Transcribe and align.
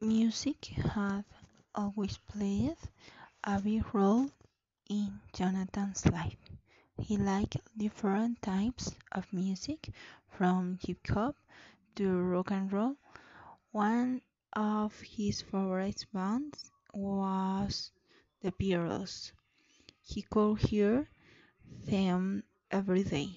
Music 0.00 0.66
had 0.66 1.24
always 1.74 2.18
played 2.18 2.76
a 3.42 3.60
big 3.60 3.82
role 3.92 4.30
in 4.88 5.20
Jonathan's 5.32 6.06
life. 6.06 6.38
He 7.00 7.16
liked 7.16 7.56
different 7.76 8.40
types 8.40 8.94
of 9.10 9.32
music, 9.32 9.90
from 10.28 10.78
hip 10.82 11.04
hop 11.08 11.34
to 11.96 12.16
rock 12.16 12.52
and 12.52 12.72
roll. 12.72 12.96
One 13.72 14.22
of 14.52 15.00
his 15.00 15.42
favorite 15.42 16.06
bands 16.12 16.70
was 16.94 17.90
the 18.40 18.52
Beatles. 18.52 19.32
He 20.02 20.22
could 20.22 20.60
hear 20.60 21.08
them 21.86 22.44
every 22.70 23.02
day. 23.02 23.36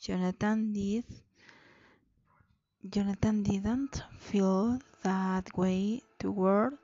Jonathan 0.00 0.72
did 0.72 1.04
Jonathan 2.90 3.44
didn't 3.44 4.02
feel 4.18 4.80
that 5.02 5.56
way 5.56 6.02
toward 6.18 6.76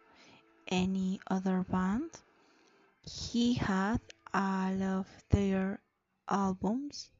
any 0.68 1.18
other 1.26 1.64
band. 1.68 2.10
He 3.02 3.54
had 3.54 4.00
all 4.32 4.80
of 4.82 5.06
their 5.30 5.80
albums 6.28 7.10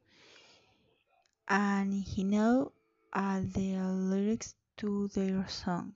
and 1.49 1.93
he 1.93 2.23
knew 2.23 2.71
all 3.11 3.41
the 3.41 3.75
lyrics 3.81 4.55
to 4.77 5.09
their 5.09 5.45
song. 5.49 5.95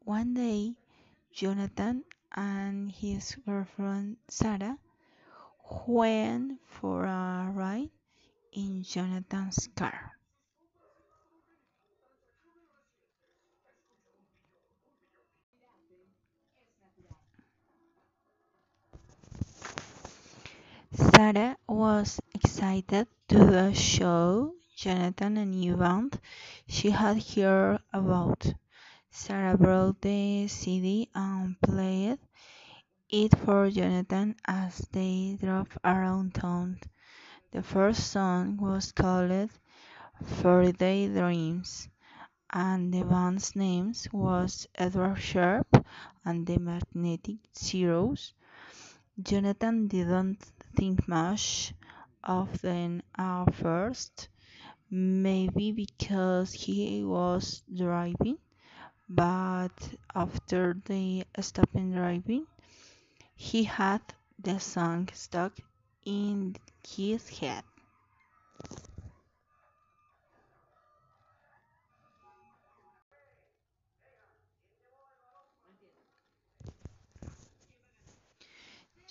One 0.00 0.34
day, 0.34 0.74
Jonathan 1.32 2.04
and 2.30 2.92
his 2.92 3.36
girlfriend 3.46 4.18
Sarah 4.28 4.78
went 5.86 6.60
for 6.66 7.06
a 7.06 7.50
ride 7.54 7.88
in 8.52 8.82
Jonathan's 8.82 9.66
car. 9.74 10.13
Sarah 21.24 21.56
was 21.66 22.20
excited 22.34 23.08
to 23.28 23.72
show 23.72 24.52
Jonathan 24.76 25.38
a 25.38 25.46
new 25.46 25.74
band 25.74 26.20
she 26.68 26.90
had 26.90 27.16
heard 27.22 27.80
about. 27.94 28.52
Sarah 29.10 29.56
brought 29.56 30.02
the 30.02 30.46
CD 30.48 31.08
and 31.14 31.58
played 31.62 32.18
it 33.08 33.38
for 33.38 33.70
Jonathan 33.70 34.36
as 34.44 34.86
they 34.92 35.38
drove 35.40 35.78
around 35.82 36.34
town. 36.34 36.78
The 37.52 37.62
first 37.62 38.10
song 38.10 38.58
was 38.58 38.92
called 38.92 39.48
Fairytale 40.22 41.14
Dreams, 41.14 41.88
and 42.52 42.92
the 42.92 43.02
band's 43.02 43.56
name 43.56 43.94
was 44.12 44.68
Edward 44.74 45.16
Sharpe 45.16 45.86
and 46.22 46.46
the 46.46 46.58
Magnetic 46.58 47.38
Zeros. 47.56 48.34
Jonathan 49.22 49.86
didn't 49.86 50.52
think 50.76 51.08
much 51.08 51.74
of 52.24 52.60
them 52.62 53.02
at 53.16 53.54
first, 53.54 54.28
maybe 54.90 55.72
because 55.72 56.52
he 56.52 57.04
was 57.04 57.62
driving, 57.74 58.38
but 59.08 59.72
after 60.14 60.74
they 60.86 61.24
stopped 61.40 61.74
driving, 61.92 62.46
he 63.36 63.64
had 63.64 64.02
the 64.38 64.58
song 64.60 65.08
stuck 65.14 65.58
in 66.04 66.56
his 66.88 67.28
head. 67.28 67.64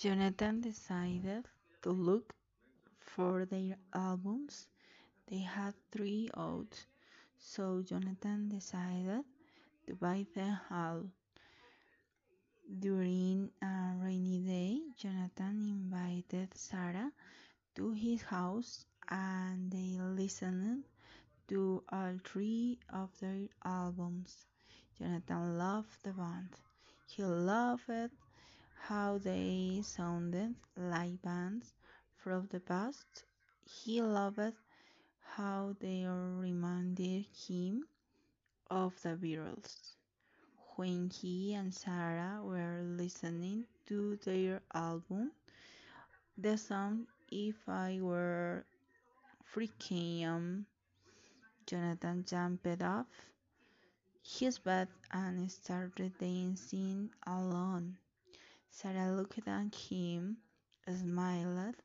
Jonathan 0.03 0.59
decided 0.59 1.45
to 1.81 1.89
look 1.89 2.35
for 2.99 3.45
their 3.45 3.77
albums. 3.93 4.67
They 5.29 5.37
had 5.37 5.73
three 5.93 6.29
out, 6.35 6.75
so 7.39 7.81
Jonathan 7.81 8.49
decided 8.49 9.23
to 9.87 9.95
buy 9.95 10.25
them 10.35 10.59
all. 10.69 11.03
During 12.79 13.49
a 13.61 13.93
rainy 14.03 14.39
day, 14.39 14.81
Jonathan 14.97 15.71
invited 15.71 16.53
Sarah 16.53 17.13
to 17.75 17.91
his 17.93 18.23
house 18.23 18.85
and 19.07 19.71
they 19.71 19.97
listened 20.03 20.83
to 21.47 21.81
all 21.87 22.19
three 22.25 22.77
of 22.89 23.07
their 23.21 23.47
albums. 23.63 24.47
Jonathan 24.99 25.57
loved 25.57 25.95
the 26.03 26.11
band. 26.11 26.49
He 27.07 27.23
loved 27.23 28.11
how 28.87 29.17
they 29.17 29.81
sounded 29.81 30.53
like 30.75 31.21
bands 31.21 31.73
from 32.17 32.47
the 32.51 32.59
past. 32.59 33.23
He 33.65 34.01
loved 34.01 34.53
how 35.35 35.75
they 35.79 36.05
reminded 36.05 37.25
him 37.47 37.85
of 38.69 39.01
the 39.01 39.15
Beatles. 39.15 39.95
When 40.75 41.09
he 41.09 41.53
and 41.53 41.73
Sarah 41.73 42.41
were 42.43 42.81
listening 42.83 43.65
to 43.87 44.17
their 44.17 44.61
album, 44.73 45.31
the 46.37 46.57
song 46.57 47.07
If 47.31 47.55
I 47.69 47.99
Were 48.01 48.65
Freaking 49.53 50.65
Jonathan 51.65 52.25
jumped 52.27 52.81
off 52.83 53.07
his 54.23 54.59
bed 54.59 54.89
and 55.11 55.49
started 55.51 56.17
dancing 56.17 57.09
alone. 57.25 57.97
Sarah 58.75 59.15
looked 59.15 59.47
at 59.47 59.75
him, 59.75 60.37
smiled, 60.87 61.75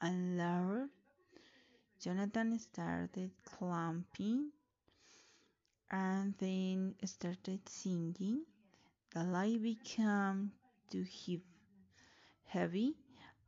and 0.00 0.38
laughed. 0.38 0.90
Jonathan 2.00 2.58
started 2.58 3.30
clapping 3.44 4.50
and 5.90 6.34
then 6.38 6.94
started 7.04 7.60
singing. 7.68 8.46
The 9.12 9.24
light 9.24 9.62
became 9.62 10.52
too 10.90 11.04
heavy 12.46 12.94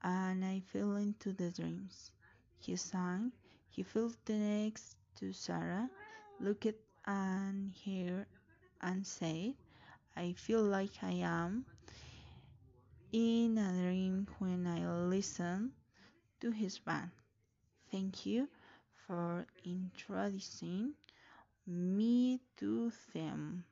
and 0.03 0.44
I 0.44 0.60
fell 0.60 0.97
into 0.97 1.33
the 1.33 1.50
dreams. 1.50 2.10
He 2.59 2.77
sang. 2.77 3.33
He 3.71 3.83
felt 3.83 4.19
next 4.28 4.97
to 5.16 5.33
Sarah, 5.33 5.89
looked 6.39 6.66
at 6.66 6.77
her 7.06 8.27
and 8.83 9.06
said, 9.06 9.55
I 10.15 10.34
feel 10.34 10.62
like 10.62 11.03
I 11.03 11.12
am 11.25 11.65
in 13.12 13.59
a 13.59 13.72
dream 13.72 14.26
when 14.38 14.66
I 14.66 14.87
listen 14.88 15.72
to 16.41 16.50
his 16.50 16.78
band. 16.78 17.10
Thank 17.91 18.26
you 18.26 18.48
for 19.06 19.47
introducing 19.65 20.94
me 21.66 22.41
to 22.59 22.93
them. 23.15 23.65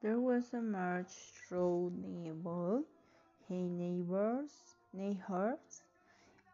There 0.00 0.18
was 0.18 0.52
a 0.54 0.60
march 0.60 1.12
through 1.48 1.92
the 2.02 2.32
bold 2.32 2.84
hey 3.48 3.68
neighbors 3.68 4.50
neighborhoods 4.92 5.82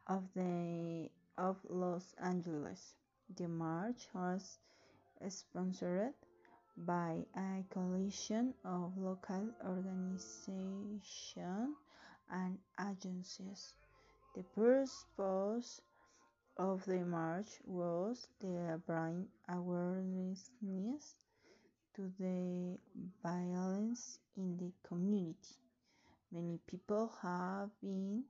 of 0.07 0.25
the 0.35 1.11
of 1.39 1.57
Los 1.69 2.15
Angeles. 2.23 2.95
The 3.37 3.49
march 3.49 4.09
was 4.15 4.59
sponsored 5.29 6.13
by 6.77 7.25
a 7.37 7.65
coalition 7.73 8.55
of 8.65 8.97
local 8.97 9.49
organizations 9.65 11.05
and 12.31 12.59
agencies. 12.81 13.75
The 14.35 14.43
purpose 14.55 15.81
of 16.57 16.85
the 16.85 17.05
march 17.05 17.47
was 17.65 18.27
to 18.41 18.81
bring 18.87 19.27
awareness 19.49 20.51
to 21.97 22.11
the 22.19 22.79
violence 23.23 24.19
in 24.37 24.57
the 24.57 24.73
community. 24.89 25.57
Many 26.33 26.59
people 26.67 27.13
have 27.23 27.71
been 27.81 28.25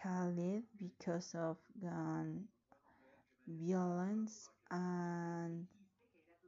killed 0.00 0.62
because 0.78 1.34
of 1.34 1.56
gun 1.82 2.44
violence 3.46 4.48
and 4.70 5.66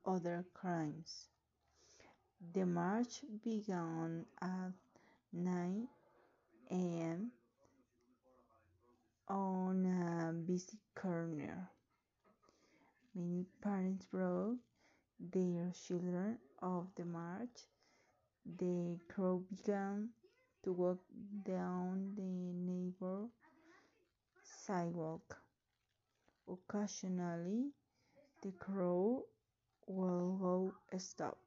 other 0.05 0.45
crimes. 0.55 1.29
The 2.55 2.67
march 2.67 3.21
began 3.45 4.27
at 4.41 4.73
9 5.33 5.89
a.m. 6.71 7.31
on 9.29 9.87
a 9.87 10.33
busy 10.33 10.79
corner. 10.95 11.71
Many 13.15 13.47
parents 13.63 14.07
brought 14.07 14.57
their 15.21 15.71
children 15.87 16.39
off 16.61 16.87
the 16.97 17.05
march. 17.05 17.67
The 18.59 18.99
crowd 19.09 19.45
began 19.49 20.09
to 20.65 20.73
walk 20.73 20.99
down 21.45 22.15
the 22.17 22.23
neighborhood 22.23 23.31
sidewalk. 24.67 25.37
Occasionally, 26.49 27.71
the 28.43 28.53
crowd 28.53 29.23
will 29.87 30.37
go 30.41 30.73
stop, 30.99 31.39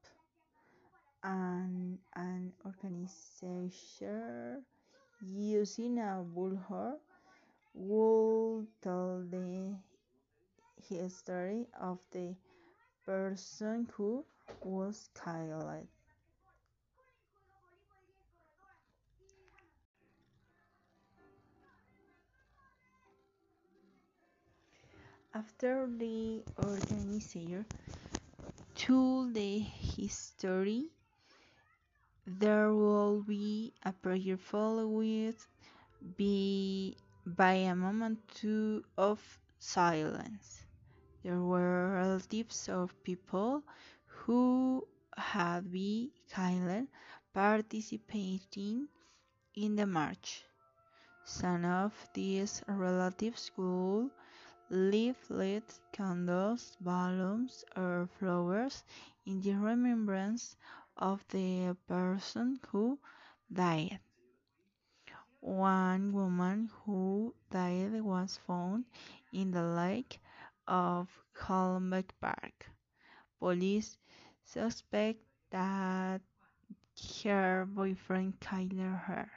and 1.23 1.97
an 2.15 2.53
organizer 2.63 4.61
using 5.21 5.99
a 5.99 6.23
bullhorn 6.35 6.97
will 7.73 8.65
tell 8.81 9.23
the 9.29 9.75
history 10.89 11.67
of 11.79 11.99
the 12.11 12.35
person 13.05 13.87
who 13.93 14.25
was 14.63 15.09
killed. 15.15 15.87
After 25.33 25.89
the 25.97 26.43
organizer 26.63 27.65
told 28.85 29.33
the 29.33 29.57
history, 29.57 30.85
there 32.27 32.71
will 32.71 33.23
be 33.23 33.73
a 33.83 33.91
prayer 33.91 34.37
followed 34.37 35.35
be 36.17 36.95
by 37.25 37.53
a 37.53 37.75
moment 37.75 38.19
of 38.95 39.19
silence. 39.57 40.65
There 41.23 41.41
were 41.41 41.95
relatives 41.95 42.69
of 42.69 42.93
people 43.03 43.63
who 44.05 44.87
had 45.17 45.71
been 45.71 46.11
killed 46.29 46.87
participating 47.33 48.87
in 49.55 49.75
the 49.75 49.87
march. 49.87 50.43
Some 51.25 51.65
of 51.65 51.93
these 52.13 52.61
relatives 52.67 53.49
would 53.57 54.11
leave 54.69 55.17
lit 55.29 55.79
candles, 55.91 56.77
balloons, 56.81 57.65
or 57.75 58.07
flowers 58.19 58.83
in 59.25 59.41
the 59.41 59.55
remembrance 59.55 60.55
of 60.97 61.25
the 61.29 61.75
person 61.87 62.59
who 62.69 62.99
died. 63.51 63.99
One 65.39 66.11
woman 66.11 66.69
who 66.83 67.33
died 67.49 68.01
was 68.01 68.37
found 68.45 68.83
in 69.31 69.51
the 69.51 69.63
lake 69.63 70.19
of 70.67 71.07
Hollenbeck 71.33 72.11
Park. 72.19 72.69
Police 73.39 73.97
suspect 74.43 75.19
that 75.51 76.21
her 77.23 77.65
boyfriend 77.65 78.39
killed 78.39 78.73
her. 78.73 79.31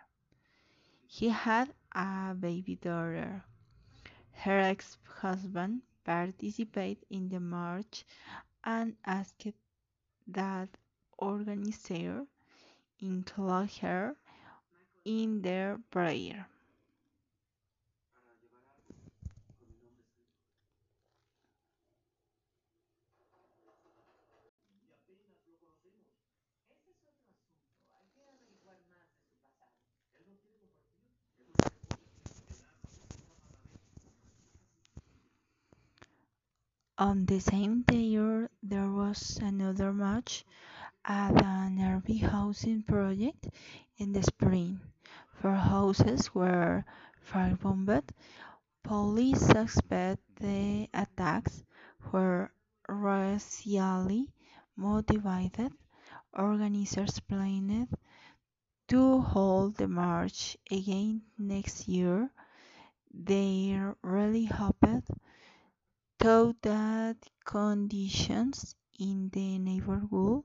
He 1.08 1.28
had 1.30 1.74
a 1.92 2.34
baby 2.34 2.76
daughter. 2.76 3.44
Her 4.38 4.58
ex-husband 4.58 5.82
participated 6.04 7.04
in 7.10 7.28
the 7.28 7.40
march 7.40 8.04
and 8.64 8.96
asked 9.04 9.48
that 10.28 10.68
organizer 11.18 12.26
include 13.00 13.70
her 13.82 14.16
in 15.04 15.42
their 15.42 15.78
prayer. 15.90 16.48
On 36.98 37.24
the 37.26 37.38
same 37.38 37.82
day 37.82 38.18
there 38.60 38.90
was 38.90 39.38
another 39.40 39.92
march 39.92 40.44
at 41.04 41.30
an 41.42 41.78
RV 41.78 42.22
housing 42.28 42.82
project 42.82 43.48
in 43.98 44.12
the 44.12 44.22
spring. 44.22 44.80
Four 45.32 45.54
houses 45.54 46.34
were 46.34 46.84
firebombed. 47.24 48.10
Police 48.82 49.46
suspect 49.46 50.20
the 50.40 50.88
attacks 50.92 51.62
were 52.10 52.50
racially 52.88 54.28
motivated. 54.76 55.72
Organizers 56.32 57.20
planned 57.20 57.88
to 58.88 59.20
hold 59.20 59.76
the 59.76 59.86
march 59.86 60.56
again 60.68 61.22
next 61.38 61.86
year. 61.86 62.30
They 63.14 63.80
really 64.02 64.46
hoped 64.46 65.08
thought 66.18 66.60
that 66.62 67.16
conditions 67.44 68.74
in 68.98 69.30
the 69.32 69.58
neighborhood 69.58 70.42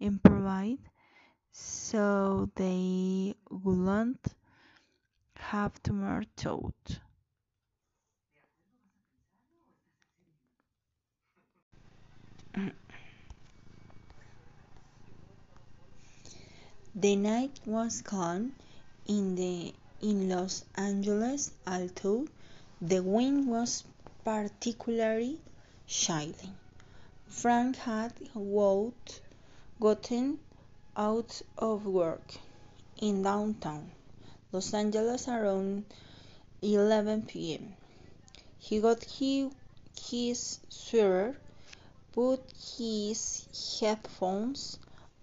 improved 0.00 0.78
so 1.52 2.50
they 2.56 3.34
wouldn't 3.50 4.26
have 5.36 5.82
to 5.82 5.92
march 5.92 6.46
out. 6.46 6.98
The 16.94 17.16
night 17.16 17.60
was 17.64 18.02
calm 18.02 18.52
in 19.06 19.34
the 19.34 19.74
in 20.02 20.28
Los 20.28 20.64
Angeles, 20.74 21.52
although 21.66 22.26
the 22.80 23.02
wind 23.02 23.46
was 23.46 23.84
particularly 24.24 25.40
chilling. 25.86 26.56
Frank 27.26 27.76
had 27.76 28.12
walked, 28.34 29.20
gotten 29.80 30.38
out 30.96 31.42
of 31.58 31.86
work 31.86 32.34
in 33.00 33.22
downtown 33.22 33.90
Los 34.52 34.74
Angeles 34.74 35.28
around 35.28 35.84
11 36.60 37.22
p.m. 37.22 37.74
He 38.58 38.80
got 38.80 39.02
his 39.02 40.60
sweater, 40.68 41.36
put 42.12 42.40
his 42.78 43.48
headphones 43.80 44.78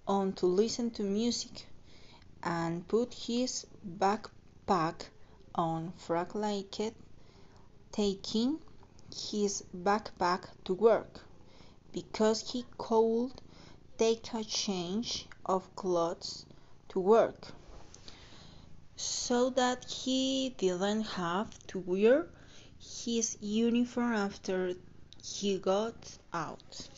on 0.08 0.34
to 0.34 0.48
listen 0.48 0.90
to 0.92 1.04
music, 1.04 1.68
and 2.44 2.88
put 2.88 3.14
his 3.14 3.66
backpack 3.88 5.06
on. 5.54 5.94
Frank 5.98 6.34
liked 6.36 6.82
taking 7.92 8.60
his 9.14 9.64
backpack 9.76 10.46
to 10.64 10.74
work 10.74 11.22
because 11.92 12.52
he 12.52 12.66
could 12.78 13.32
take 13.98 14.34
a 14.34 14.44
change 14.44 15.28
of 15.46 15.76
clothes 15.76 16.46
to 16.90 17.00
work 17.00 17.48
so 18.96 19.50
that 19.50 19.86
he 19.86 20.50
didn't 20.58 21.04
have 21.04 21.50
to 21.68 21.80
wear 21.80 22.28
his 22.80 23.38
uniform 23.42 24.14
after 24.14 24.74
he 25.24 25.58
got 25.58 26.18
out. 26.34 26.90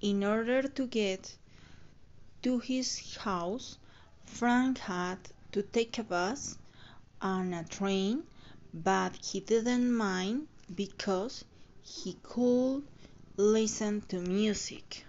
In 0.00 0.22
order 0.22 0.62
to 0.62 0.86
get 0.86 1.36
to 2.42 2.58
his 2.60 3.16
house, 3.16 3.78
Frank 4.24 4.78
had 4.78 5.18
to 5.52 5.62
take 5.62 5.98
a 5.98 6.04
bus 6.04 6.58
and 7.20 7.54
a 7.54 7.64
train, 7.64 8.22
but 8.72 9.16
he 9.24 9.40
didn't 9.40 9.92
mind 9.92 10.46
because 10.74 11.44
he 11.82 12.16
could 12.22 12.82
listen 13.36 14.00
to 14.02 14.20
music. 14.20 15.04